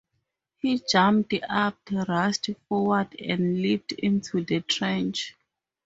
He 0.57 0.79
jumped 0.91 1.31
up, 1.47 1.77
rushed 1.91 2.49
forward 2.67 3.15
and 3.21 3.61
leapt 3.61 3.91
into 3.91 4.43
the 4.43 4.61
trench. 4.61 5.35